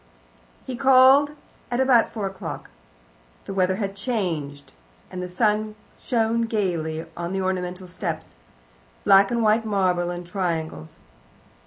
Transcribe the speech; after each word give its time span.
He 0.65 0.75
called 0.75 1.33
at 1.69 1.79
about 1.79 2.11
four 2.11 2.25
o'clock. 2.25 2.71
The 3.45 3.53
weather 3.53 3.75
had 3.75 3.95
changed, 3.95 4.73
and 5.11 5.21
the 5.21 5.29
sun 5.29 5.75
shone 6.01 6.47
gaily 6.47 7.05
on 7.15 7.33
the 7.33 7.41
ornamental 7.43 7.87
steps 7.87 8.33
black 9.05 9.29
and 9.29 9.43
white 9.43 9.63
marble 9.63 10.09
in 10.09 10.23
triangles. 10.23 10.97